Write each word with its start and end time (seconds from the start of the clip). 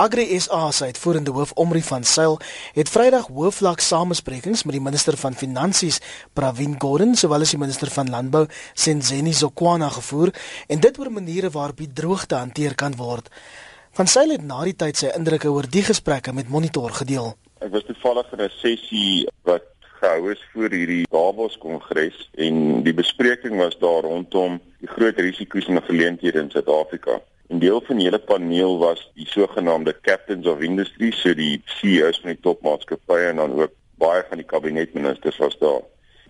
Agri 0.00 0.40
SA 0.40 0.70
se 0.72 0.84
uitvoerende 0.84 1.30
hoof 1.30 1.50
Omri 1.60 1.82
van 1.82 2.04
Sail 2.04 2.38
het 2.72 2.88
Vrydag 2.88 3.26
hoofvlak 3.26 3.82
samesprekings 3.84 4.62
met 4.64 4.72
die 4.72 4.80
minister 4.80 5.16
van 5.20 5.34
Finansies 5.36 5.98
Pravin 6.32 6.78
Gordhan 6.80 7.12
sowel 7.20 7.44
as 7.44 7.52
die 7.52 7.60
minister 7.60 7.90
van 7.92 8.08
Landbou 8.08 8.46
Senzeni 8.72 9.34
Zokwana 9.36 9.90
gevoer 9.92 10.32
en 10.72 10.80
dit 10.80 11.00
oor 11.02 11.10
maniere 11.12 11.50
waarop 11.52 11.82
die 11.84 11.90
droogte 12.00 12.38
hanteer 12.40 12.78
kan 12.80 12.96
word. 12.96 13.28
Van 13.92 14.08
Sail 14.08 14.32
het 14.32 14.46
na 14.46 14.62
die 14.64 14.76
tyd 14.82 14.96
sy 14.96 15.12
indrukke 15.12 15.52
oor 15.52 15.68
die 15.68 15.84
gesprekke 15.84 16.32
met 16.32 16.48
Monitor 16.48 16.96
gedeel. 17.02 17.34
Ek 17.60 17.74
was 17.74 17.84
toevallig 17.84 18.32
in 18.32 18.40
'n 18.40 18.50
sessie 18.56 19.28
wat 19.44 19.68
gehou 20.00 20.32
is 20.32 20.40
vir 20.54 20.70
hierdie 20.70 21.04
Davos 21.12 21.58
kongres 21.60 22.16
en 22.40 22.80
die 22.88 22.96
bespreking 22.96 23.60
was 23.60 23.76
daar 23.76 24.08
rondom 24.08 24.60
die 24.80 24.88
groot 24.88 25.20
risiko's 25.20 25.68
en 25.68 25.82
geleenthede 25.82 26.40
in 26.40 26.50
Suid-Afrika. 26.50 27.20
'n 27.50 27.58
Deel 27.58 27.80
van 27.86 27.96
die 27.96 28.04
hele 28.04 28.18
paneel 28.18 28.78
was 28.78 29.00
die 29.14 29.26
sogenaamde 29.26 29.94
captains 30.00 30.46
of 30.46 30.60
industry, 30.60 31.10
so 31.10 31.34
die 31.34 31.62
CEO's 31.64 32.20
van 32.22 32.30
die 32.30 32.42
topmaatskappye 32.44 33.24
en 33.30 33.40
dan 33.42 33.56
ook 33.58 33.72
baie 33.98 34.22
van 34.28 34.38
die 34.38 34.46
kabinetministers 34.46 35.40
was 35.42 35.56
daar. 35.58 35.80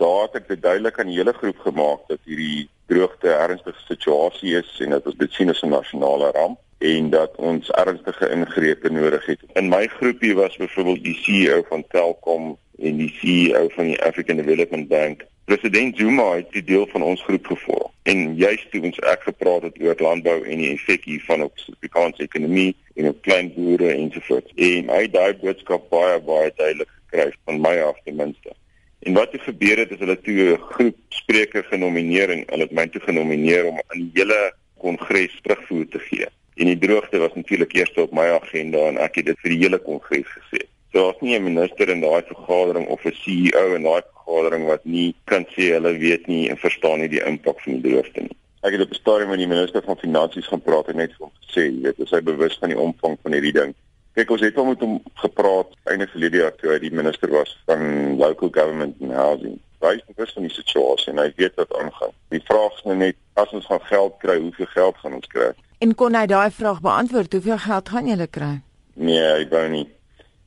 Daar 0.01 0.23
het 0.23 0.39
ek 0.41 0.49
dit 0.49 0.63
duidelik 0.63 0.99
aan 0.99 1.11
die 1.13 1.19
hele 1.21 1.35
groep 1.37 1.59
gemaak 1.67 2.09
dat 2.09 2.25
hierdie 2.25 2.69
droogte 2.89 3.29
'n 3.29 3.43
ernstige 3.51 3.85
situasie 3.91 4.57
is 4.63 4.81
en 4.81 4.97
dat 4.97 5.07
ons 5.07 5.21
dit 5.21 5.33
sien 5.33 5.53
as 5.53 5.63
'n 5.63 5.69
nasionale 5.69 6.31
ramp 6.31 6.59
en 6.79 7.11
dat 7.11 7.37
ons 7.37 7.71
ernstige 7.71 8.31
ingrepe 8.31 8.91
nodig 8.91 9.27
het. 9.27 9.41
In 9.53 9.69
my 9.69 9.87
groepie 9.87 10.35
was 10.35 10.57
byvoorbeeld 10.57 11.05
die 11.05 11.21
CEO 11.21 11.63
van 11.69 11.85
Telkom 11.89 12.57
en 12.79 12.97
die 12.97 13.13
CEO 13.21 13.69
van 13.69 13.85
die 13.85 14.03
African 14.03 14.37
Development 14.37 14.89
Bank 14.89 15.25
President 15.45 15.97
Zuma 15.97 16.35
het 16.35 16.53
die 16.53 16.65
deel 16.65 16.87
van 16.87 17.03
ons 17.03 17.23
groep 17.23 17.47
gevolg 17.47 17.90
en 18.03 18.37
juist 18.37 18.71
toe 18.71 18.83
ons 18.89 18.99
ek 19.13 19.27
gepraat 19.29 19.67
het 19.69 19.77
oor 19.83 19.99
landbou 20.01 20.39
en 20.45 20.63
die 20.63 20.71
effek 20.73 21.05
hiervan 21.05 21.45
op 21.45 21.59
Suid-Afrikaanse 21.59 22.23
ekonomie 22.23 22.73
en 22.97 23.11
op 23.11 23.21
klein 23.27 23.53
boere 23.55 23.93
ensovoorts. 23.93 24.53
En 24.57 24.89
hy 24.95 25.03
het 25.05 25.13
daai 25.13 25.35
boodskap 25.43 25.91
baie 25.93 26.17
baie 26.25 26.53
duidelik 26.57 26.89
gekry 27.11 27.29
van 27.45 27.61
my 27.61 27.77
af 27.85 28.01
ten 28.05 28.17
minste. 28.17 28.57
En 29.01 29.17
wat 29.17 29.33
het 29.33 29.45
gebeur 29.49 29.79
het 29.79 29.93
is 29.95 30.03
hulle 30.03 30.19
toe 30.21 30.39
'n 30.41 30.65
groep 30.73 30.97
spreker 31.09 31.65
genomineer 31.65 32.31
en 32.31 32.45
hulle 32.47 32.69
het 32.69 32.73
my 32.73 32.87
toe 32.89 33.01
genomineer 33.01 33.67
om 33.67 33.81
aan 33.87 33.99
die 33.99 34.11
hele 34.15 34.53
kongres 34.79 35.41
terugvoer 35.43 35.89
te 35.89 35.99
gee. 35.99 36.27
En 36.55 36.67
die 36.67 36.79
droogte 36.79 37.19
was 37.19 37.35
natuurlik 37.35 37.73
eers 37.73 37.95
op 37.95 38.13
my 38.13 38.27
agenda 38.41 38.79
en 38.89 38.99
ek 38.99 39.15
het 39.15 39.27
dit 39.27 39.39
vir 39.41 39.51
die 39.51 39.63
hele 39.65 39.79
kongres 39.79 40.29
gesê. 40.37 40.65
So 40.93 41.09
as 41.09 41.21
nie 41.21 41.39
'n 41.39 41.45
minister 41.45 41.89
in 41.89 42.01
daai 42.01 42.23
vergadering 42.27 42.87
of 42.87 43.05
'n 43.05 43.15
CEO 43.23 43.75
in 43.75 43.83
daai 43.83 44.03
vergadering 44.31 44.67
wat 44.67 44.85
nie 44.85 45.15
kan 45.25 45.45
sê 45.55 45.73
hulle 45.75 45.99
weet 45.99 46.27
nie 46.27 46.49
en 46.51 46.57
verstaan 46.57 47.01
nie 47.01 47.09
die 47.09 47.25
impak 47.25 47.61
van 47.65 47.81
die 47.81 47.91
droogte 47.91 48.23
nie. 48.23 48.37
Ek 48.63 48.73
het 48.73 48.81
op 48.81 48.91
'n 48.91 48.95
stadium 48.95 49.29
met 49.29 49.39
die 49.39 49.49
minister 49.49 49.83
van 49.83 49.97
finansies 49.97 50.47
gaan 50.47 50.63
praat 50.63 50.89
en 50.89 50.97
net 50.97 51.13
vir 51.17 51.27
hom 51.27 51.33
gesê, 51.41 51.63
jy 51.65 51.83
weet, 51.83 51.99
is 51.99 52.11
hy 52.11 52.21
bewus 52.21 52.59
van 52.61 52.69
die 52.69 52.79
omvang 52.79 53.19
van 53.23 53.33
hierdie 53.33 53.53
ding. 53.53 53.75
Kyk, 54.15 54.31
ons 54.31 54.41
het 54.41 54.57
al 54.57 54.65
met 54.65 54.81
hom 54.81 55.03
gepraat 55.15 55.71
einde 55.85 56.07
verlede 56.07 56.37
jaar 56.37 56.55
toe 56.57 56.71
hy 56.71 56.79
die 56.79 56.93
minister 56.93 57.31
was 57.31 57.57
van 57.67 58.17
local 58.19 58.51
government 58.51 58.97
and 59.01 59.13
housing. 59.13 59.59
Hy 59.81 59.95
is 59.95 60.05
bewus 60.15 60.33
van 60.33 60.43
die 60.43 60.53
situasie 60.53 61.13
en 61.13 61.19
hy 61.19 61.33
weet 61.37 61.55
wat 61.55 61.73
aangaan. 61.73 62.13
Die 62.29 62.43
vraag 62.45 62.75
is 62.77 62.85
nou 62.85 62.97
net 62.97 63.17
as 63.35 63.51
ons 63.51 63.67
gaan 63.67 63.81
geld 63.81 64.19
kry, 64.19 64.39
hoeveel 64.39 64.67
geld 64.67 64.97
gaan 64.97 65.15
ons 65.15 65.27
kry? 65.27 65.53
En 65.79 65.95
kon 65.95 66.15
hy 66.15 66.27
daai 66.27 66.51
vraag 66.51 66.81
beantwoord? 66.81 67.33
Hoeveel 67.33 67.59
geld 67.59 67.89
gaan 67.89 68.07
julle 68.07 68.27
kry? 68.27 68.61
Nee, 68.95 69.25
hy 69.39 69.49
wou 69.49 69.69
nie. 69.69 69.89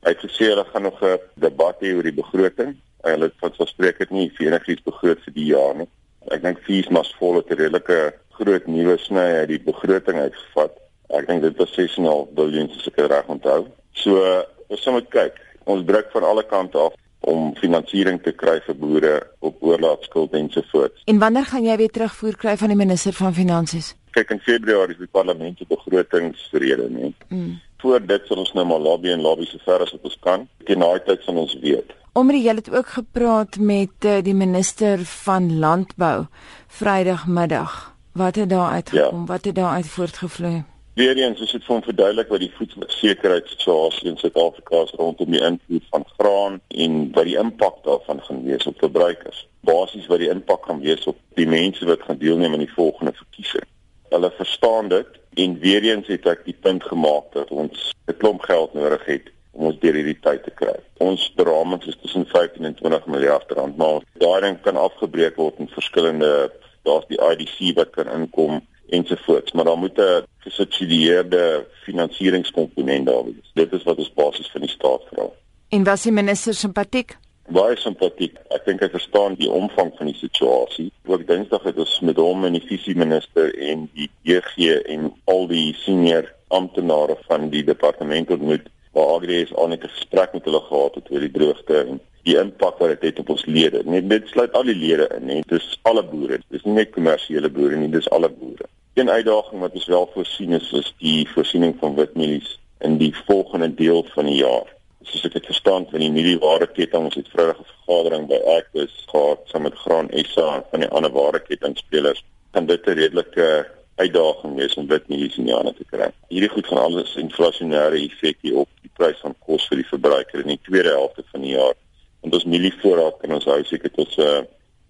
Hy 0.03 0.11
het 0.11 0.19
gesê 0.19 0.51
hulle 0.51 0.65
gaan 0.65 0.83
nog 0.83 1.01
'n 1.01 1.17
debat 1.35 1.79
hê 1.81 1.95
oor 1.95 2.03
die 2.03 2.13
begroting. 2.13 2.77
Hulle 3.03 3.29
het 3.29 3.35
van 3.41 3.67
spreek 3.67 3.99
dit 3.99 4.11
nie 4.15 4.29
vir 4.37 4.47
enigiets 4.51 4.83
begroot 4.85 5.21
vir 5.25 5.35
die 5.35 5.49
jaar 5.51 5.75
nie. 5.75 5.89
Ek 6.31 6.43
dink 6.43 6.61
fees 6.67 6.89
mas 6.89 7.11
vol 7.19 7.39
het 7.41 7.51
'n 7.51 7.59
redelike 7.59 8.13
groot 8.37 8.67
nuwe 8.67 8.97
sny 8.97 9.27
uit 9.43 9.47
die 9.47 9.59
begroting 9.59 10.17
uitgevat. 10.19 10.77
Ek 11.09 11.27
dink 11.27 11.41
dit 11.41 11.57
was 11.57 11.73
6,5 11.75 12.29
miljard 12.35 12.71
as 12.71 12.87
ek 12.87 12.97
reg 12.97 13.27
onthou. 13.27 13.67
So 13.93 14.43
ons 14.67 14.85
moet 14.85 15.09
kyk. 15.09 15.35
Ons 15.65 15.85
druk 15.85 16.11
van 16.11 16.23
alle 16.23 16.43
kante 16.43 16.77
af 16.77 16.93
om 17.19 17.55
finansiering 17.55 18.21
te 18.23 18.31
kry 18.31 18.59
vir 18.65 18.75
boere 18.75 19.27
op 19.39 19.55
oorlaatskuld 19.63 20.33
en 20.33 20.49
so 20.49 20.61
voort. 20.71 20.95
En 21.05 21.19
wanneer 21.19 21.45
gaan 21.45 21.63
jy 21.63 21.77
weer 21.77 21.91
terugvoer 21.91 22.35
kry 22.35 22.57
van 22.57 22.67
die 22.67 22.77
minister 22.77 23.13
van 23.13 23.33
finansies? 23.33 23.95
Kyk 24.11 24.31
in 24.31 24.39
Februarie 24.39 24.93
is 24.93 24.99
die 24.99 25.11
parlement 25.11 25.57
se 25.57 25.65
begrotingsrede, 25.65 26.89
nee. 26.89 27.13
Mm 27.29 27.61
voor 27.83 28.05
dit 28.05 28.27
sal 28.27 28.39
ons 28.39 28.53
nou 28.55 28.63
maar 28.67 28.79
lobby 28.79 29.11
en 29.11 29.21
lobby 29.21 29.45
so 29.49 29.59
ver 29.65 29.83
as 29.83 29.91
wat 29.91 30.07
ons 30.07 30.19
kan. 30.23 30.47
Teen 30.67 30.83
daai 30.83 31.03
tyd 31.03 31.23
sal 31.25 31.41
ons 31.41 31.55
weet. 31.63 31.91
Omri, 32.13 32.43
jy 32.45 32.53
het 32.53 32.69
ook 32.69 32.87
gepraat 32.87 33.57
met 33.57 34.05
uh, 34.05 34.19
die 34.21 34.35
minister 34.37 35.01
van 35.05 35.59
landbou 35.59 36.25
Vrydagmiddag. 36.67 37.95
Wat 38.11 38.35
het 38.35 38.49
daar 38.49 38.71
uitgekom? 38.71 39.19
Ja. 39.19 39.25
Wat 39.25 39.45
het 39.45 39.55
daar 39.55 39.73
uit 39.73 39.87
voortgevloei? 39.87 40.63
Weereens 40.93 41.41
is 41.41 41.51
dit 41.51 41.63
vir 41.65 41.73
hom 41.73 41.81
verduidelik 41.83 42.29
wat 42.29 42.43
die 42.45 42.51
voedselsekerheidssituasie 42.57 44.11
in 44.11 44.21
Suid-Afrika 44.21 44.83
is 44.83 44.93
rondom 44.99 45.33
die 45.33 45.41
invoer 45.41 45.81
van 45.89 46.05
graan 46.17 46.61
en 46.67 46.99
wat 47.17 47.25
die 47.31 47.37
impak 47.41 47.81
daarvan 47.83 48.21
gaan 48.27 48.43
wees 48.45 48.69
op 48.69 48.77
verbruikers. 48.77 49.47
Basies 49.65 50.05
wat 50.13 50.21
die 50.21 50.29
impak 50.29 50.69
gaan 50.69 50.85
wees 50.85 51.09
op 51.09 51.17
die 51.33 51.49
mense 51.49 51.89
wat 51.89 52.05
gaan 52.05 52.21
deelneem 52.21 52.53
aan 52.53 52.67
die 52.67 52.75
volgende 52.77 53.17
verkiesing. 53.23 53.65
Hulle 54.13 54.31
verstaan 54.37 54.93
dit 54.93 55.21
En 55.33 55.59
weer 55.59 55.83
eens 55.83 56.07
het 56.07 56.25
ek 56.29 56.43
die 56.45 56.57
punt 56.61 56.83
gemaak 56.85 57.31
dat 57.33 57.49
ons 57.49 57.93
'n 58.05 58.17
klomp 58.17 58.41
geld 58.41 58.73
nodig 58.73 59.05
het 59.05 59.31
om 59.53 59.69
ons 59.69 59.79
deur 59.81 59.97
hierdie 59.97 60.19
tyd 60.25 60.43
te 60.43 60.53
kry. 60.57 60.75
Ons 61.03 61.25
beramings 61.37 61.87
is 61.87 61.97
tussen 62.01 62.25
15 62.31 62.65
en 62.65 62.75
20 62.79 63.07
miljard 63.13 63.51
rand, 63.57 63.77
maar 63.77 64.05
daai 64.21 64.41
ding 64.45 64.59
kan 64.65 64.79
afgebreek 64.81 65.37
word 65.41 65.61
in 65.61 65.71
verskillende 65.73 66.51
daar's 66.83 67.07
die 67.07 67.21
IDC 67.21 67.75
wat 67.77 67.93
kan 67.95 68.09
inkom 68.11 68.61
ensovoorts, 68.93 69.53
maar 69.53 69.65
daar 69.65 69.79
moet 69.79 69.97
'n 69.97 70.25
gesubsidieerde 70.45 71.65
finansieringskomponent 71.85 73.05
daar 73.05 73.23
wees. 73.25 73.51
Dit 73.53 73.73
is 73.73 73.83
wat 73.83 73.97
ons 73.97 74.13
basies 74.13 74.51
van 74.51 74.61
die 74.61 74.69
staat 74.69 75.01
vra. 75.11 75.29
En 75.69 75.83
was 75.83 76.03
die 76.03 76.11
minister 76.11 76.53
simpatiek? 76.53 77.17
baie 77.51 77.75
simpatiek. 77.79 78.37
Ek 78.55 78.65
dink 78.67 78.83
hy 78.83 78.89
verstaan 78.93 79.35
die 79.39 79.49
omvang 79.51 79.91
van 79.97 80.09
die 80.09 80.17
situasie. 80.17 80.89
Ook 81.09 81.25
Dinsdag 81.27 81.65
het 81.67 81.79
ons 81.81 81.97
met 82.05 82.19
hom 82.21 82.45
en 82.47 82.55
die 82.55 82.63
visieminister 82.63 83.51
en 83.71 83.89
die 83.97 84.09
EG 84.23 84.53
en 84.95 85.11
al 85.31 85.47
die 85.51 85.73
senior 85.83 86.29
amptenare 86.53 87.17
van 87.27 87.49
die 87.49 87.63
departement 87.65 88.31
ontmoet 88.31 88.69
waar 88.93 89.15
agrees 89.17 89.55
aan 89.55 89.73
'n 89.73 89.85
gesprek 89.85 90.33
met 90.33 90.45
hulle 90.45 90.61
gehad 90.69 90.95
het 90.95 91.11
oor 91.11 91.19
die 91.19 91.31
droogte 91.31 91.77
en 91.79 91.99
die 92.23 92.37
impak 92.39 92.77
wat 92.77 92.89
dit 92.89 93.01
het 93.01 93.19
op 93.19 93.29
ons 93.29 93.45
lede. 93.45 93.81
Net 93.85 94.09
dit 94.09 94.27
sluit 94.27 94.53
al 94.53 94.63
die 94.63 94.75
lede 94.75 95.07
in, 95.17 95.25
net 95.25 95.47
dis 95.47 95.79
alle 95.81 96.03
boere. 96.03 96.39
Dis 96.49 96.63
nie 96.63 96.73
net 96.73 96.91
kommersiële 96.91 97.49
boere 97.49 97.75
nie, 97.75 97.89
dis 97.89 98.09
alle 98.09 98.29
boere. 98.29 98.65
Een 98.93 99.09
uitdaging 99.09 99.61
wat 99.61 99.73
ons 99.73 99.85
wel 99.85 100.09
voorsien 100.13 100.51
is, 100.51 100.71
is 100.71 100.93
die 100.97 101.29
voorsiening 101.29 101.75
van 101.79 101.95
witmielies 101.95 102.59
in 102.79 102.97
die 102.97 103.15
volgende 103.25 103.73
deel 103.75 104.05
van 104.13 104.25
die 104.25 104.35
jaar 104.35 104.73
soos 105.03 105.25
ek 105.27 105.35
dit 105.37 105.47
verstaan 105.51 105.85
van 105.91 106.03
die 106.03 106.11
mieliewareketting 106.15 107.07
ons 107.09 107.17
het 107.19 107.29
vroeër 107.33 107.57
'n 107.59 107.69
vergadering 107.71 108.27
by 108.27 108.39
Ekwes 108.57 108.93
gehad 109.11 109.41
saam 109.51 109.63
met 109.67 109.79
Graan 109.83 110.09
SA 110.31 110.47
en 110.55 110.63
van 110.71 110.83
die 110.83 110.89
ander 110.89 111.11
warekettingspelers 111.11 112.23
kan 112.51 112.65
dit 112.65 112.87
'n 112.87 112.99
redelike 113.01 113.47
uitdaging 113.95 114.55
wees 114.55 114.73
om 114.79 114.87
dit 114.87 115.07
mielies 115.07 115.37
in 115.37 115.47
jare 115.47 115.73
te 115.73 115.85
kry. 115.89 116.09
Hierdie 116.33 116.49
goed 116.49 116.67
gaan 116.67 116.81
alles 116.81 117.15
inflasionêre 117.21 117.99
effek 118.01 118.39
hê 118.41 118.53
op 118.63 118.69
die 118.81 118.91
prys 118.97 119.19
van 119.25 119.35
kos 119.45 119.67
vir 119.69 119.81
die 119.81 119.89
verbruiker 119.89 120.41
in 120.41 120.53
die 120.55 120.61
tweede 120.67 120.95
helfte 120.95 121.25
van 121.31 121.45
die 121.45 121.55
jaar. 121.55 121.75
En 122.23 122.33
ons 122.33 122.47
mielievoorraad 122.47 123.19
kan 123.21 123.35
ons 123.37 123.49
hou 123.51 123.59
seker 123.67 123.91
tot 123.93 124.17
uh, 124.17 124.41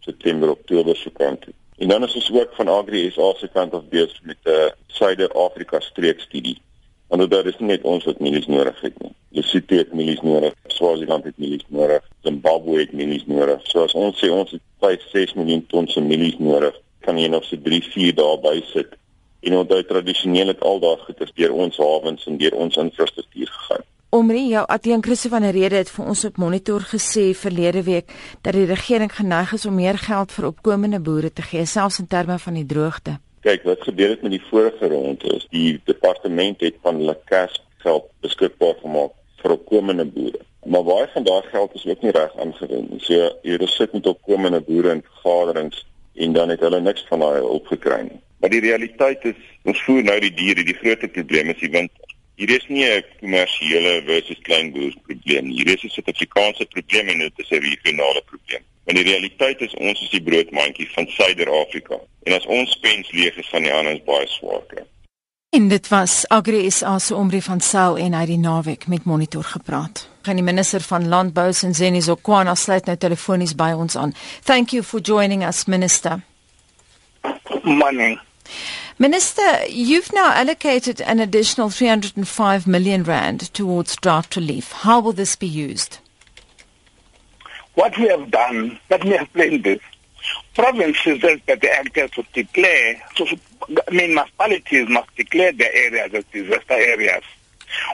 September 0.05 0.53
Oktober 0.53 0.95
se 0.97 1.11
kant. 1.17 1.47
En 1.81 1.89
dan 1.89 2.03
is 2.03 2.15
ons 2.15 2.31
ook 2.31 2.53
van 2.55 2.69
Agri 2.69 3.09
SA 3.11 3.33
se 3.39 3.49
kant 3.53 3.73
af 3.73 3.89
besig 3.89 4.21
met 4.23 4.37
'n 4.45 4.49
uh, 4.49 4.69
Suider-Afrika 4.87 5.79
streekstudie. 5.79 6.61
Want 7.07 7.29
dit 7.29 7.45
is 7.45 7.59
nie 7.59 7.67
net 7.67 7.83
ons 7.83 8.05
wat 8.05 8.19
mielies 8.19 8.47
nodig 8.47 8.81
het 8.81 9.01
nie. 9.01 9.11
Lesotho 9.29 9.75
het 9.75 9.93
mielies 9.93 10.21
nodig, 10.21 10.53
Swaziland 10.67 11.23
het 11.23 11.37
mielies 11.37 11.65
nodig, 11.67 12.01
Zimbabwe 12.21 12.79
het 12.79 12.91
mielies 12.93 13.25
nodig. 13.25 13.59
So 13.63 13.83
as 13.83 13.93
ons 13.93 14.19
sê 14.21 14.29
ons 14.29 14.51
het 14.51 14.61
5-6 14.79 15.33
miljoen 15.35 15.65
ton 15.67 15.87
se 15.87 16.01
mielies 16.01 16.37
nodig, 16.37 16.75
kan 17.05 17.19
jy 17.19 17.29
nog 17.31 17.45
so 17.47 17.59
3-4 17.59 18.15
dae 18.17 18.37
by 18.43 18.57
sit. 18.71 18.95
En 19.43 19.57
onthou 19.59 19.81
tradisioneel 19.83 20.53
het 20.53 20.61
al 20.63 20.79
daai 20.79 20.97
goeder 21.05 21.31
deur 21.35 21.57
ons 21.65 21.77
hawens 21.77 22.27
en 22.27 22.37
deur 22.39 22.55
ons 22.65 22.79
infrastruktuur 22.85 23.51
gegaan. 23.51 23.83
Omri 24.13 24.43
jou 24.51 24.61
Atian 24.69 25.01
Christo 25.03 25.29
van 25.29 25.41
der 25.41 25.55
Rede 25.55 25.79
het 25.81 25.89
vir 25.89 26.05
ons 26.05 26.21
op 26.27 26.35
monitor 26.37 26.83
gesê 26.85 27.31
verlede 27.33 27.81
week 27.83 28.11
dat 28.45 28.53
die 28.53 28.67
regering 28.69 29.09
geneig 29.09 29.55
is 29.57 29.65
om 29.65 29.73
meer 29.75 29.97
geld 29.97 30.31
vir 30.35 30.51
opkomende 30.51 30.99
boere 31.01 31.31
te 31.33 31.41
gee 31.41 31.65
selfs 31.65 31.97
in 32.03 32.07
terme 32.07 32.37
van 32.39 32.59
die 32.59 32.65
droogte. 32.65 33.17
Kyk, 33.41 33.65
wat 33.65 33.81
gebeur 33.83 34.13
het 34.13 34.21
met 34.21 34.35
die 34.35 34.43
vorige 34.51 34.87
ronde 34.87 35.33
is 35.35 35.47
die 35.49 35.81
departement 35.89 36.61
het 36.61 36.77
van 36.85 37.01
hulle 37.01 37.17
cash 37.25 37.57
geld 37.81 38.05
beskikbaar 38.21 38.77
gemaak 38.83 39.17
vir 39.41 39.55
opkomende 39.57 40.05
boere. 40.05 40.45
Maar 40.63 40.85
baie 40.87 41.09
van 41.13 41.25
daardie 41.27 41.49
geld 41.49 41.73
is 41.75 41.87
ook 41.89 42.05
nie 42.05 42.13
reg 42.15 42.37
aangewend 42.39 42.93
nie. 42.93 43.01
So 43.03 43.31
hier 43.41 43.67
sit 43.67 43.97
met 43.97 44.07
opkomende 44.07 44.61
boere 44.61 44.93
in 44.93 45.03
vergaderings 45.09 45.81
en 46.15 46.33
dan 46.33 46.49
het 46.49 46.59
hulle 46.59 46.81
niks 46.81 47.05
van 47.09 47.19
daai 47.19 47.41
opgekry 47.41 48.01
nie. 48.01 48.19
Maar 48.39 48.49
die 48.49 48.63
realiteit 48.63 49.23
is 49.23 49.39
ons 49.63 49.83
voer 49.85 50.03
nou 50.03 50.19
die 50.19 50.33
diere, 50.33 50.63
die 50.67 50.75
groot 50.75 51.05
probleem 51.11 51.49
is 51.53 51.61
die 51.61 51.71
wind. 51.71 51.91
Hier 52.35 52.49
is 52.49 52.65
nie 52.67 52.85
'n 52.85 53.03
kommersiële 53.19 54.01
versus 54.05 54.39
kleinboer 54.41 54.93
probleem 55.07 55.47
nie. 55.47 55.55
Hier 55.55 55.73
is 55.73 55.83
'n 55.83 55.89
Suid-Afrikaanse 55.89 56.65
probleem 56.65 57.07
en 57.07 57.19
dit 57.19 57.33
is 57.35 57.49
'n 57.49 57.63
regionale 57.69 58.21
probleem. 58.25 58.63
Want 58.83 58.97
die 58.97 59.07
realiteit 59.07 59.61
is 59.61 59.73
ons 59.73 60.01
is 60.01 60.09
die 60.09 60.23
broodmandjie 60.23 60.89
van 60.91 61.07
Suider-Afrika. 61.07 61.99
En 62.23 62.33
as 62.33 62.45
ons 62.45 62.79
pens 62.79 63.11
leeg 63.11 63.35
is 63.35 63.49
van 63.49 63.61
die 63.61 63.73
ander 63.73 63.93
is 63.93 64.03
baie 64.03 64.27
swaar 64.27 64.63
kry. 64.67 64.83
En 65.49 65.67
dit 65.67 65.87
was 65.87 66.27
Agri 66.27 66.71
SA 66.71 66.99
se 66.99 67.15
Omri 67.15 67.41
van 67.41 67.61
Sail 67.61 67.97
en 67.97 68.13
hy 68.13 68.25
die 68.25 68.37
naweek 68.37 68.87
met 68.87 69.03
Monitor 69.03 69.43
gepraat. 69.43 70.12
Gaan 70.23 70.35
die 70.39 70.43
minister 70.43 70.79
van 70.81 71.07
Landbou 71.07 71.51
Senzeni 71.51 71.99
Zokwana 72.01 72.55
sluit 72.55 72.85
nou 72.87 72.93
telefonies 72.97 73.51
by 73.59 73.73
ons 73.75 73.97
aan. 73.99 74.13
Thank 74.47 74.71
you 74.71 74.83
for 74.83 75.01
joining 75.03 75.43
us 75.43 75.65
minister. 75.67 76.21
Morning. 77.63 78.19
Minister, 78.97 79.67
you've 79.67 80.13
now 80.13 80.31
allocated 80.31 81.01
an 81.01 81.19
additional 81.19 81.69
305 81.69 82.67
million 82.67 83.03
rand 83.03 83.53
towards 83.53 83.97
drought 83.97 84.37
relief. 84.37 84.71
How 84.71 85.01
will 85.01 85.11
this 85.11 85.35
be 85.35 85.47
used? 85.47 85.99
What 87.73 87.97
we 87.97 88.07
have 88.07 88.31
done, 88.31 88.79
let 88.89 89.03
me 89.03 89.15
explain 89.15 89.61
this. 89.61 89.81
Provinces 90.55 91.19
that 91.21 91.59
the 91.59 91.69
actors 91.69 92.11
to 92.11 92.23
declare, 92.31 93.01
so, 93.17 93.25
I 93.27 93.91
mean 93.91 94.13
municipalities 94.13 94.87
must 94.87 95.13
declare 95.17 95.51
their 95.51 95.73
areas 95.73 96.13
as 96.13 96.23
disaster 96.31 96.75
areas. 96.75 97.23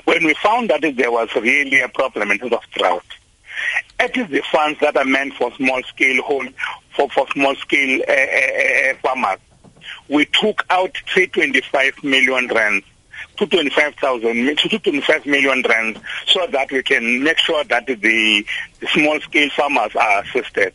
When 0.06 0.26
we 0.26 0.34
found 0.36 0.70
that 0.70 0.82
there 0.82 1.12
was 1.12 1.30
really 1.36 1.82
a 1.82 1.90
problem 1.90 2.32
in 2.32 2.40
terms 2.40 2.54
of 2.54 2.64
drought, 2.72 3.06
it 4.00 4.16
is 4.16 4.30
the 4.30 4.42
funds 4.52 4.80
that 4.80 4.96
are 4.96 5.06
meant 5.06 5.34
for 5.34 5.54
small 5.56 5.82
scale 5.84 6.22
hold, 6.24 6.48
for, 6.96 7.10
for 7.10 7.28
small 7.32 7.56
scale 7.56 8.02
uh, 8.08 8.12
uh, 8.12 8.94
farmers. 9.02 9.40
We 10.08 10.26
took 10.26 10.66
out 10.70 10.98
325 11.14 12.04
million 12.04 12.48
rands 12.48 12.86
225,000 13.38 14.58
to 14.58 14.70
225 14.70 15.26
million 15.26 15.64
rand 15.68 16.02
so 16.28 16.46
that 16.48 16.72
we 16.72 16.84
can 16.84 17.24
make 17.24 17.38
sure 17.38 17.64
that 17.64 17.86
the, 17.86 17.96
the 17.96 18.46
small 18.88 19.20
scale 19.22 19.50
farmers 19.56 19.96
are 19.96 20.24
assisted. 20.24 20.74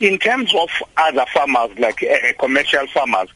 In 0.00 0.18
terms 0.18 0.54
of 0.54 0.68
other 0.96 1.24
farmers 1.32 1.76
like 1.78 2.02
uh, 2.02 2.32
commercial 2.38 2.86
farmers, 2.88 3.28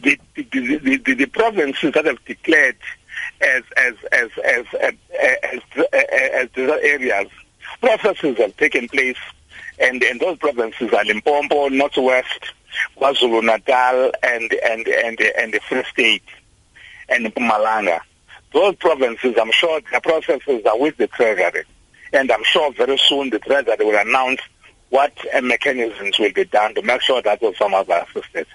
the 0.00 0.18
the, 0.34 0.42
the, 0.42 0.96
the, 0.98 1.14
the, 1.14 1.26
provinces 1.26 1.92
that 1.94 2.04
have 2.04 2.22
declared 2.24 2.76
as 3.40 3.62
as 3.76 3.94
as 4.12 4.30
as 4.44 4.66
as, 4.80 4.94
as, 5.42 5.60
as, 5.92 6.48
as 6.48 6.48
areas, 6.56 7.28
processes 7.80 8.38
have 8.38 8.56
taken 8.56 8.88
place, 8.88 9.18
and 9.78 10.02
and 10.02 10.20
those 10.20 10.38
provinces 10.38 10.92
are 10.92 11.04
Limpopo, 11.04 11.68
Northwest, 11.68 12.52
KwaZulu 12.98 13.44
Natal, 13.44 14.12
and 14.22 14.52
and 14.52 14.88
and 14.88 15.20
and 15.20 15.54
the 15.54 15.60
Free 15.68 15.84
State 15.84 16.22
and 17.08 17.26
Mpumalanga. 17.26 18.00
Those 18.52 18.76
provinces, 18.76 19.34
I'm 19.40 19.52
sure 19.52 19.80
the 19.92 20.00
processes 20.00 20.64
are 20.64 20.78
with 20.78 20.96
the 20.96 21.06
Treasury. 21.08 21.64
And 22.12 22.30
I'm 22.30 22.44
sure 22.44 22.72
very 22.72 22.96
soon 22.96 23.30
the 23.30 23.38
Treasury 23.38 23.84
will 23.84 23.98
announce 23.98 24.40
what 24.90 25.12
uh, 25.34 25.40
mechanisms 25.40 26.18
will 26.18 26.32
be 26.32 26.44
done 26.44 26.74
to 26.74 26.82
make 26.82 27.02
sure 27.02 27.20
that 27.22 27.40
those 27.40 27.56
farmers 27.56 27.88
are 27.88 28.06
assisted. 28.08 28.46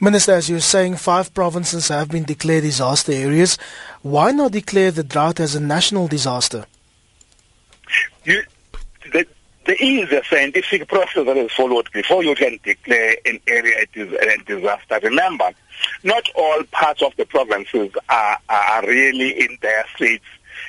Minister, 0.00 0.32
as 0.32 0.48
you're 0.48 0.60
saying, 0.60 0.96
five 0.96 1.32
provinces 1.34 1.88
have 1.88 2.10
been 2.10 2.24
declared 2.24 2.62
disaster 2.62 3.12
areas. 3.12 3.58
Why 4.02 4.32
not 4.32 4.52
declare 4.52 4.90
the 4.90 5.04
drought 5.04 5.40
as 5.40 5.54
a 5.54 5.60
national 5.60 6.08
disaster? 6.08 6.66
You, 8.24 8.42
the, 9.12 9.26
there 9.64 9.76
is 9.78 10.10
a 10.10 10.22
scientific 10.24 10.88
process 10.88 11.24
that 11.24 11.36
is 11.36 11.52
followed 11.52 11.88
before 11.92 12.24
you 12.24 12.34
can 12.34 12.58
declare 12.62 13.16
an 13.24 13.38
area 13.46 13.74
a 13.94 14.38
disaster. 14.44 14.98
Remember, 15.02 15.50
not 16.02 16.28
all 16.34 16.62
parts 16.72 17.02
of 17.02 17.14
the 17.16 17.26
provinces 17.26 17.90
are, 18.08 18.38
are 18.48 18.86
really 18.86 19.40
in 19.40 19.58
their 19.62 19.84
states. 19.94 20.24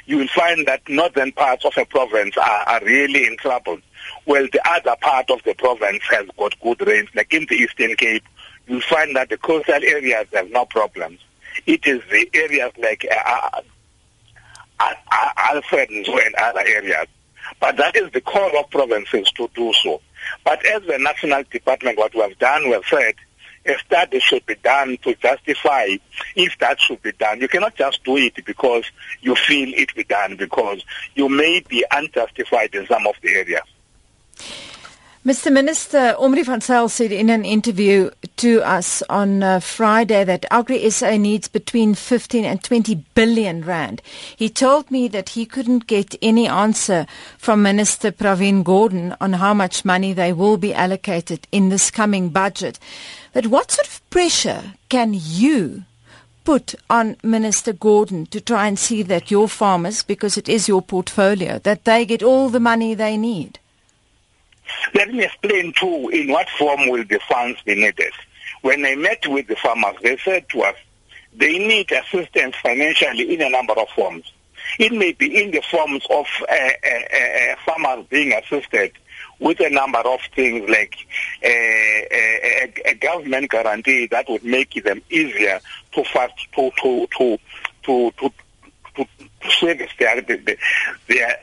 You 0.05 0.17
will 0.17 0.27
find 0.27 0.67
that 0.67 0.87
northern 0.87 1.31
parts 1.31 1.65
of 1.65 1.73
a 1.77 1.85
province 1.85 2.37
are, 2.37 2.63
are 2.67 2.81
really 2.83 3.25
in 3.25 3.37
trouble. 3.37 3.79
Well, 4.25 4.47
the 4.51 4.61
other 4.69 4.95
part 5.01 5.29
of 5.29 5.41
the 5.43 5.53
province 5.55 6.03
has 6.09 6.27
got 6.37 6.59
good 6.59 6.85
rains, 6.85 7.09
like 7.15 7.33
in 7.33 7.45
the 7.49 7.55
Eastern 7.55 7.95
Cape, 7.95 8.23
you'll 8.67 8.81
find 8.81 9.15
that 9.15 9.29
the 9.29 9.37
coastal 9.37 9.75
areas 9.75 10.27
have 10.33 10.49
no 10.51 10.65
problems. 10.65 11.19
It 11.65 11.85
is 11.85 12.01
the 12.09 12.29
areas 12.33 12.71
like 12.77 13.05
uh, 13.09 13.61
uh, 14.79 14.93
uh, 15.11 15.29
Alfred 15.37 15.89
and 15.89 16.35
other 16.35 16.61
areas 16.65 17.07
but 17.59 17.77
that 17.77 17.95
is 17.95 18.11
the 18.11 18.21
call 18.21 18.57
of 18.57 18.69
provinces 18.69 19.31
to 19.31 19.49
do 19.55 19.73
so. 19.81 20.01
But 20.43 20.65
as 20.65 20.83
the 20.83 20.97
national 20.97 21.43
department, 21.43 21.97
what 21.97 22.13
we 22.13 22.21
have 22.21 22.37
done, 22.39 22.65
we 22.65 22.71
have 22.71 22.85
said, 22.89 23.15
a 23.65 23.77
study 23.79 24.19
should 24.19 24.45
be 24.45 24.55
done 24.55 24.97
to 25.03 25.15
justify 25.15 25.87
if 26.35 26.57
that 26.59 26.81
should 26.81 27.01
be 27.01 27.13
done. 27.13 27.39
You 27.39 27.47
cannot 27.47 27.75
just 27.75 28.03
do 28.03 28.17
it 28.17 28.43
because 28.45 28.83
you 29.21 29.35
feel 29.35 29.73
it 29.73 29.95
be 29.95 30.03
done, 30.03 30.35
because 30.35 30.83
you 31.15 31.29
may 31.29 31.61
be 31.61 31.85
unjustified 31.89 32.75
in 32.75 32.85
some 32.87 33.07
of 33.07 33.15
the 33.21 33.29
areas. 33.29 33.63
Mr. 35.25 35.49
Minister, 35.49 36.17
Omri 36.19 36.43
van 36.43 36.59
Zyl 36.59 36.89
said 36.89 37.13
in 37.13 37.29
an 37.29 37.45
interview 37.45 38.09
to 38.35 38.61
us 38.61 39.01
on 39.03 39.41
uh, 39.41 39.61
Friday 39.61 40.25
that 40.25 40.45
Agri 40.51 40.89
SA 40.89 41.15
needs 41.15 41.47
between 41.47 41.95
15 41.95 42.43
and 42.43 42.61
20 42.61 42.95
billion 43.15 43.63
rand. 43.63 44.01
He 44.35 44.49
told 44.49 44.91
me 44.91 45.07
that 45.07 45.29
he 45.29 45.45
couldn't 45.45 45.87
get 45.87 46.13
any 46.21 46.45
answer 46.45 47.07
from 47.37 47.61
Minister 47.63 48.11
Pravin 48.11 48.65
Gordhan 48.65 49.15
on 49.21 49.31
how 49.31 49.53
much 49.53 49.85
money 49.85 50.11
they 50.11 50.33
will 50.33 50.57
be 50.57 50.73
allocated 50.73 51.47
in 51.53 51.69
this 51.69 51.89
coming 51.89 52.27
budget. 52.27 52.77
But 53.31 53.47
what 53.47 53.71
sort 53.71 53.87
of 53.87 54.09
pressure 54.09 54.73
can 54.89 55.13
you 55.17 55.85
put 56.43 56.75
on 56.89 57.15
Minister 57.23 57.71
Gordhan 57.71 58.29
to 58.31 58.41
try 58.41 58.67
and 58.67 58.77
see 58.77 59.03
that 59.03 59.31
your 59.31 59.47
farmers, 59.47 60.03
because 60.03 60.37
it 60.37 60.49
is 60.49 60.67
your 60.67 60.81
portfolio, 60.81 61.59
that 61.59 61.85
they 61.85 62.05
get 62.05 62.21
all 62.21 62.49
the 62.49 62.59
money 62.59 62.93
they 62.93 63.15
need? 63.15 63.59
Let 64.93 65.09
me 65.09 65.23
explain 65.23 65.73
too 65.73 66.09
in 66.09 66.29
what 66.29 66.49
form 66.49 66.89
will 66.89 67.03
the 67.03 67.19
funds 67.29 67.61
be 67.63 67.75
needed. 67.75 68.13
When 68.61 68.85
I 68.85 68.95
met 68.95 69.27
with 69.27 69.47
the 69.47 69.55
farmers, 69.55 69.95
they 70.01 70.17
said 70.17 70.47
to 70.49 70.61
us 70.61 70.75
they 71.35 71.57
need 71.57 71.91
assistance 71.91 72.55
financially 72.61 73.33
in 73.33 73.41
a 73.41 73.49
number 73.49 73.73
of 73.73 73.89
forms. 73.89 74.31
It 74.79 74.91
may 74.91 75.11
be 75.11 75.43
in 75.43 75.51
the 75.51 75.61
forms 75.61 76.05
of 76.09 76.25
uh, 76.41 76.53
uh, 76.53 76.89
uh, 76.89 77.55
farmers 77.65 78.05
being 78.09 78.33
assisted 78.33 78.93
with 79.39 79.59
a 79.59 79.69
number 79.69 79.99
of 79.99 80.19
things 80.35 80.69
like 80.69 80.95
a, 81.43 82.71
a, 82.85 82.95
government 82.95 83.51
guarantee 83.51 84.07
that 84.07 84.29
would 84.29 84.43
make 84.43 84.81
them 84.83 85.01
easier 85.09 85.59
to 85.91 86.03
fast 86.05 86.33
to 86.55 86.71
to 86.81 87.07
to 87.17 87.37
to 87.83 88.11
to, 88.17 88.31
to, 88.95 89.05
to 89.41 89.51
service 89.51 89.91
their 89.99 90.21
their 90.21 91.39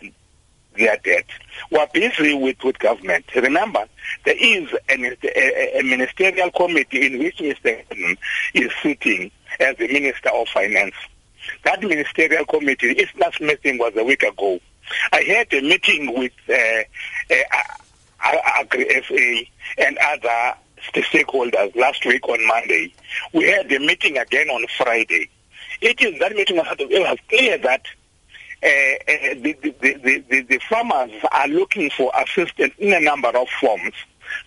their 0.76 0.96
debt. 1.04 1.26
We're 1.70 1.86
busy 1.88 2.34
with, 2.34 2.62
with 2.64 2.78
government. 2.78 3.26
Remember, 3.34 3.86
there 4.24 4.36
is 4.38 4.68
an, 4.88 5.16
a, 5.22 5.78
a, 5.78 5.82
ministerial 5.82 6.50
committee 6.50 7.06
in 7.06 7.18
which 7.18 7.38
Mr. 7.38 8.16
is 8.54 8.72
sitting 8.82 9.30
as 9.58 9.76
the 9.76 9.88
Minister 9.88 10.30
of 10.30 10.48
Finance. 10.48 10.94
That 11.64 11.82
ministerial 11.82 12.44
committee, 12.44 12.92
its 12.92 13.12
last 13.18 13.40
meeting 13.40 13.78
was 13.78 13.92
a 13.96 14.04
week 14.04 14.22
ago. 14.22 14.60
I 15.12 15.22
had 15.22 15.52
a 15.52 15.60
meeting 15.62 16.18
with 16.18 16.32
uh, 16.48 17.34
uh, 17.34 18.36
Agri-SA 18.60 19.50
and 19.78 19.98
other 19.98 20.54
stakeholders 20.92 21.74
last 21.76 22.04
week 22.04 22.28
on 22.28 22.46
Monday. 22.46 22.92
We 23.32 23.44
had 23.44 23.70
a 23.72 23.78
meeting 23.78 24.18
again 24.18 24.48
on 24.48 24.66
Friday. 24.76 25.28
It 25.80 26.00
is 26.00 26.18
that 26.20 26.32
meeting 26.32 26.56
was, 26.56 27.18
clear 27.28 27.58
that 27.58 27.82
uh, 27.82 27.84
uh, 27.84 27.99
Eh, 28.62 28.98
eh, 29.08 29.34
the, 29.34 29.56
the, 29.62 30.22
the, 30.28 30.40
the, 30.42 30.60
farmers 30.68 31.10
are 31.32 31.48
looking 31.48 31.88
for 31.88 32.12
assistance 32.20 32.74
in 32.76 32.92
a 32.92 33.00
number 33.00 33.28
of 33.28 33.48
forms, 33.58 33.94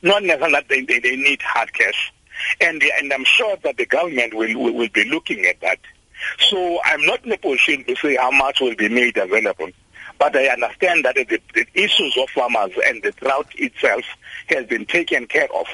not 0.04 0.22
necessarily 0.22 0.64
they, 0.70 1.00
they 1.00 1.16
need 1.16 1.42
hard 1.42 1.74
cash. 1.74 2.14
And, 2.62 2.84
and 3.00 3.12
I'm 3.12 3.26
sure 3.26 3.58
that 3.64 3.78
the 3.78 3.88
government 3.88 4.36
will, 4.36 4.56
will, 4.60 4.74
will 4.74 4.90
be 4.90 5.10
looking 5.10 5.46
at 5.46 5.60
that. 5.62 5.80
So 6.38 6.80
I'm 6.86 7.04
not 7.06 7.26
in 7.26 7.32
a 7.32 7.38
position 7.38 7.86
to 7.86 7.96
say 7.96 8.16
how 8.16 8.30
much 8.30 8.60
will 8.62 8.76
be 8.76 8.88
made 8.88 9.18
available. 9.18 9.70
But 10.20 10.36
I 10.36 10.48
understand 10.48 11.06
that 11.06 11.16
the, 11.16 11.40
the 11.56 11.66
issues 11.74 12.16
of 12.18 12.30
farmers 12.30 12.72
and 12.88 13.02
the 13.02 13.12
drought 13.14 13.48
itself 13.56 14.04
has 14.48 14.66
been 14.68 14.86
taken 14.86 15.26
care 15.26 15.48
of. 15.56 15.66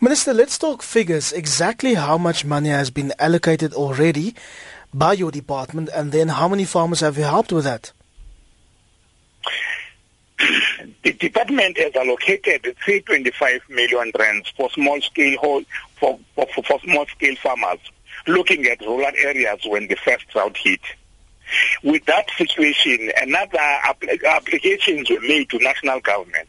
Minister, 0.00 0.32
let's 0.32 0.56
talk 0.56 0.82
figures. 0.82 1.32
Exactly 1.32 1.94
how 1.94 2.16
much 2.16 2.44
money 2.44 2.68
has 2.68 2.90
been 2.90 3.12
allocated 3.18 3.74
already 3.74 4.34
by 4.92 5.12
your 5.12 5.30
department, 5.30 5.90
and 5.94 6.12
then 6.12 6.28
how 6.28 6.48
many 6.48 6.64
farmers 6.64 7.00
have 7.00 7.16
you 7.16 7.24
helped 7.24 7.52
with 7.52 7.64
that? 7.64 7.92
The 11.02 11.12
department 11.12 11.78
has 11.78 11.94
allocated 11.96 12.62
325 12.84 13.62
million 13.68 14.12
rands 14.18 14.52
for 14.56 14.70
small 14.70 15.00
scale 15.00 15.64
for, 15.98 16.18
for, 16.34 16.46
for 16.62 16.80
small 16.80 17.06
scale 17.06 17.34
farmers 17.36 17.78
looking 18.26 18.66
at 18.66 18.80
rural 18.80 19.10
areas 19.16 19.60
when 19.64 19.88
the 19.88 19.96
first 19.96 20.28
drought 20.28 20.56
hit. 20.56 20.80
With 21.82 22.04
that 22.06 22.30
situation, 22.36 23.10
another 23.20 23.58
applications 24.26 25.08
were 25.08 25.20
made 25.20 25.48
to 25.50 25.58
national 25.58 26.00
government, 26.00 26.48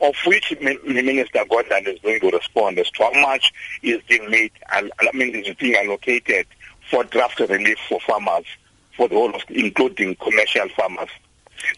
of 0.00 0.14
which 0.24 0.54
Minister 0.60 1.44
Gordhan 1.50 1.88
is 1.88 1.98
going 2.00 2.20
to 2.20 2.30
respond 2.30 2.78
as 2.78 2.90
to 2.92 3.04
how 3.04 3.20
much 3.20 3.52
is 3.82 4.00
being 4.08 4.30
made, 4.30 4.52
I 4.70 4.88
mean, 5.12 5.34
is 5.34 5.54
being 5.56 5.74
allocated 5.74 6.46
for 6.90 7.04
draft 7.04 7.40
relief 7.40 7.78
for 7.88 8.00
farmers, 8.00 8.44
for 8.96 9.08
the 9.08 9.14
whole 9.14 9.34
of, 9.34 9.42
including 9.48 10.14
commercial 10.16 10.68
farmers. 10.70 11.08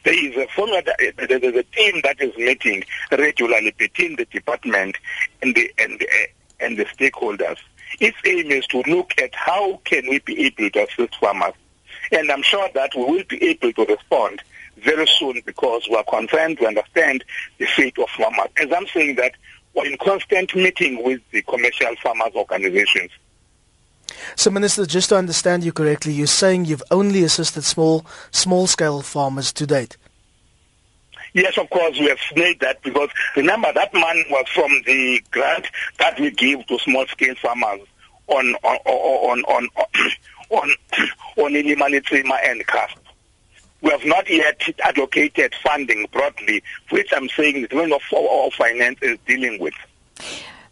There 0.05 0.15
is 0.15 0.37
a 0.37 0.47
formula, 0.49 0.83
there 0.99 1.45
is 1.45 1.55
a 1.57 1.63
team 1.63 2.01
that 2.05 2.21
is 2.21 2.37
meeting 2.37 2.85
regularly 3.11 3.75
between 3.79 4.17
the 4.17 4.25
department 4.27 4.97
and 5.43 5.55
the 5.55 5.73
and 5.79 5.99
the, 5.99 6.09
and 6.61 6.77
the 6.77 6.85
stakeholders. 6.85 7.59
its 8.01 8.17
aim 8.25 8.51
is 8.51 8.67
to 8.69 8.83
look 8.87 9.13
at 9.21 9.35
how 9.35 9.81
can 9.85 10.09
we 10.09 10.19
be 10.21 10.47
able 10.47 10.71
to 10.71 10.87
assist 10.87 11.17
farmers. 11.17 11.55
And 12.13 12.31
I'm 12.31 12.43
sure 12.43 12.69
that 12.75 12.91
we 12.95 13.05
will 13.05 13.25
be 13.29 13.43
able 13.49 13.73
to 13.73 13.85
respond 13.85 14.43
very 14.79 15.07
soon 15.07 15.41
because 15.45 15.87
we 15.89 15.97
are 15.97 16.05
concerned 16.05 16.59
to 16.59 16.67
understand 16.67 17.25
the 17.59 17.67
fate 17.67 17.99
of 17.99 18.09
farmers. 18.11 18.49
As 18.57 18.73
I'm 18.73 18.87
saying 18.87 19.17
that, 19.17 19.33
we're 19.75 19.87
in 19.87 19.99
constant 19.99 20.55
meeting 20.55 21.03
with 21.05 21.21
the 21.31 21.43
commercial 21.43 21.95
farmers 22.03 22.33
organizations. 22.35 23.11
So, 24.37 24.51
Minister, 24.51 24.87
just 24.87 25.11
to 25.11 25.17
understand 25.17 25.65
you 25.65 25.73
correctly, 25.73 26.13
you're 26.13 26.27
saying 26.27 26.65
you've 26.65 26.83
only 26.91 27.25
assisted 27.25 27.63
small, 27.63 28.07
small-scale 28.31 29.03
farmers 29.03 29.53
to 29.55 29.67
date. 29.67 29.97
Yes, 31.35 31.59
of 31.59 31.69
course, 31.71 31.99
we 31.99 32.07
have 32.07 32.19
made 32.37 32.61
that 32.61 32.83
because 32.83 33.11
remember 33.37 33.73
that 33.73 33.93
money 33.93 34.25
was 34.31 34.47
from 34.55 34.71
the 34.87 35.23
grant 35.31 35.67
that 35.99 36.19
we 36.19 36.31
give 36.31 36.67
to 36.67 36.79
small-scale 36.79 37.35
farmers 37.37 37.81
on 38.29 38.55
on 38.65 38.79
on 38.87 39.45
on 39.45 39.69
on 40.51 40.71
on 41.37 41.53
Ilimalitsima 41.53 42.39
and 42.45 42.67
CASP. 42.67 42.99
We 43.81 43.91
have 43.91 44.05
not 44.05 44.29
yet 44.29 44.61
allocated 44.83 45.55
funding 45.63 46.09
broadly, 46.11 46.63
which 46.91 47.13
I'm 47.15 47.29
saying 47.29 47.63
the 47.63 47.69
Department 47.69 48.03
of 48.13 48.55
Finance 48.55 48.99
is 49.03 49.19
dealing 49.27 49.61
with. 49.61 49.75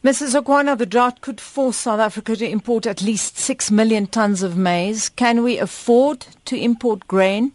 Mrs. 0.07 0.41
Zokwana, 0.41 0.79
the 0.79 0.87
drought 0.87 1.21
could 1.21 1.41
force 1.41 1.79
South 1.79 1.99
Africa 1.99 2.37
to 2.37 2.49
import 2.49 2.87
at 2.87 3.03
least 3.03 3.37
6 3.39 3.73
million 3.73 4.07
tons 4.07 4.41
of 4.41 4.57
maize. 4.57 5.09
Can 5.09 5.43
we 5.43 5.59
afford 5.59 6.21
to 6.45 6.57
import 6.57 7.09
grain? 7.09 7.51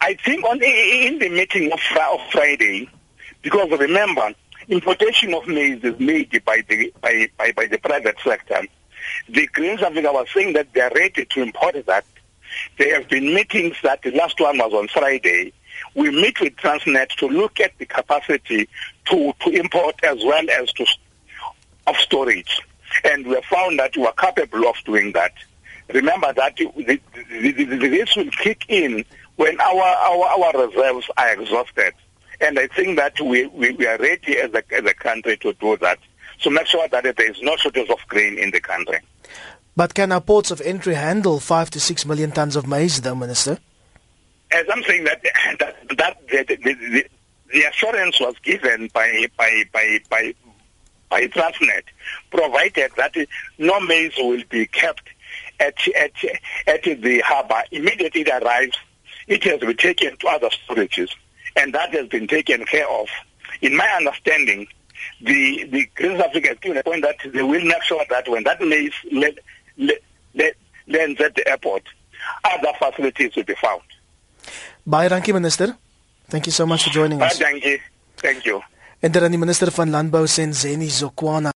I 0.00 0.14
think 0.14 0.44
on 0.44 0.62
in 0.62 1.18
the 1.18 1.28
meeting 1.28 1.72
of, 1.72 1.80
of 2.12 2.20
Friday, 2.30 2.88
because 3.42 3.68
remember, 3.80 4.32
importation 4.68 5.34
of 5.34 5.48
maize 5.48 5.82
is 5.82 5.98
made 5.98 6.40
by 6.44 6.62
the 6.68 6.94
by, 7.00 7.28
by, 7.36 7.50
by 7.50 7.66
the 7.66 7.78
private 7.78 8.14
sector. 8.22 8.62
The 9.28 9.48
Greens 9.48 9.82
Africa 9.82 10.12
was 10.12 10.28
saying 10.32 10.52
that 10.52 10.72
they 10.72 10.82
are 10.82 10.92
ready 10.94 11.24
to 11.24 11.42
import 11.42 11.84
that. 11.86 12.04
There 12.78 12.94
have 12.94 13.08
been 13.08 13.34
meetings 13.34 13.74
that 13.82 14.02
the 14.02 14.12
last 14.12 14.38
one 14.38 14.58
was 14.58 14.72
on 14.72 14.86
Friday. 14.86 15.52
We 15.94 16.10
meet 16.10 16.40
with 16.40 16.56
Transnet 16.56 17.08
to 17.16 17.26
look 17.26 17.60
at 17.60 17.76
the 17.78 17.86
capacity 17.86 18.68
to, 19.10 19.32
to 19.40 19.50
import 19.50 19.96
as 20.02 20.18
well 20.24 20.44
as 20.50 20.72
to 20.72 20.86
of 21.86 21.96
storage. 21.96 22.60
And 23.04 23.26
we 23.26 23.34
have 23.34 23.44
found 23.44 23.78
that 23.78 23.96
we 23.96 24.06
are 24.06 24.12
capable 24.12 24.68
of 24.68 24.76
doing 24.84 25.12
that. 25.12 25.32
Remember 25.92 26.32
that 26.34 26.56
this 26.56 28.16
will 28.16 28.30
kick 28.30 28.64
in 28.68 29.04
when 29.36 29.60
our, 29.60 29.82
our, 29.82 30.24
our 30.26 30.66
reserves 30.66 31.08
are 31.16 31.40
exhausted. 31.40 31.94
And 32.40 32.58
I 32.58 32.66
think 32.68 32.98
that 32.98 33.20
we, 33.20 33.46
we, 33.46 33.72
we 33.72 33.86
are 33.86 33.98
ready 33.98 34.38
as 34.38 34.52
a, 34.52 34.62
as 34.74 34.84
a 34.84 34.94
country 34.94 35.36
to 35.38 35.52
do 35.54 35.76
that. 35.78 35.98
So 36.40 36.50
make 36.50 36.66
sure 36.66 36.86
that 36.86 37.02
there 37.02 37.30
is 37.30 37.40
no 37.42 37.56
shortage 37.56 37.88
of 37.90 37.98
grain 38.08 38.38
in 38.38 38.50
the 38.50 38.60
country. 38.60 38.98
But 39.76 39.94
can 39.94 40.12
our 40.12 40.20
ports 40.20 40.50
of 40.50 40.60
entry 40.60 40.94
handle 40.94 41.40
five 41.40 41.70
to 41.70 41.80
six 41.80 42.04
million 42.04 42.32
tons 42.32 42.56
of 42.56 42.66
maize, 42.66 43.00
though, 43.00 43.14
Minister? 43.14 43.58
As 44.50 44.66
I'm 44.72 44.82
saying 44.82 45.04
that 45.04 45.22
that, 45.58 45.76
that 45.96 46.28
the, 46.28 46.56
the, 46.64 47.06
the, 47.52 47.62
assurance 47.64 48.20
was 48.20 48.34
given 48.42 48.88
by 48.92 49.26
by 49.36 49.64
by 49.72 50.00
by 50.10 50.34
by 51.08 51.26
Transnet, 51.28 51.84
provided 52.30 52.92
that 52.96 53.16
no 53.58 53.80
maize 53.80 54.12
will 54.18 54.42
be 54.48 54.66
kept 54.66 55.08
at 55.60 55.76
at 55.98 56.12
at 56.66 56.82
the 56.82 57.20
harbour. 57.24 57.62
Immediately 57.70 58.22
it 58.22 58.42
arrives, 58.42 58.76
it 59.26 59.44
has 59.44 59.60
been 59.60 59.76
taken 59.76 60.16
to 60.18 60.28
other 60.28 60.50
storages, 60.50 61.10
and 61.56 61.74
that 61.74 61.92
has 61.94 62.08
been 62.08 62.26
taken 62.26 62.64
care 62.64 62.88
of. 62.88 63.08
In 63.60 63.76
my 63.76 63.88
understanding, 63.96 64.66
the 65.20 65.64
the 65.64 65.86
Greens 65.94 66.20
Africa 66.20 66.48
has 66.48 66.58
given 66.58 66.78
a 66.78 66.82
point 66.82 67.02
that 67.02 67.16
they 67.32 67.42
will 67.42 67.64
make 67.64 67.82
sure 67.82 68.04
that 68.10 68.28
when 68.28 68.44
that 68.44 68.60
maize 68.60 68.92
lands 70.86 71.20
at 71.20 71.34
the 71.34 71.48
airport, 71.48 71.82
other 72.44 72.72
facilities 72.78 73.34
will 73.36 73.44
be 73.44 73.54
found. 73.54 73.82
Baie 74.86 75.08
dankie 75.08 75.32
minister. 75.32 75.76
Thank 76.28 76.44
you 76.46 76.52
so 76.52 76.66
much 76.66 76.84
for 76.84 76.92
joining 76.92 77.22
us. 77.22 77.38
Baie 77.38 77.44
dankie. 77.44 77.80
Thank 78.20 78.44
you. 78.44 78.60
En 79.00 79.12
dan 79.14 79.30
die 79.30 79.38
minister 79.38 79.70
van 79.70 79.90
landbou 79.90 80.26
Senzeni 80.26 80.88
Zokwana 80.90 81.46